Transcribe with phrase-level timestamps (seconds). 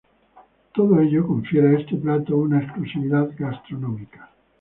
[0.73, 4.31] Todo ello confiere a este plato una exclusividad gastronómica.